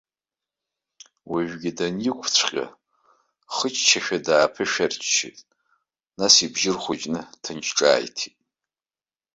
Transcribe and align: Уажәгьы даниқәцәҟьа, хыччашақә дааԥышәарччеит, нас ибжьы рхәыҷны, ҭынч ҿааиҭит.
Уажәгьы 1.31 1.71
даниқәцәҟьа, 1.77 2.65
хыччашақә 3.55 4.11
дааԥышәарччеит, 4.25 5.37
нас 6.19 6.33
ибжьы 6.45 6.71
рхәыҷны, 6.75 7.21
ҭынч 7.43 7.67
ҿааиҭит. 7.77 8.35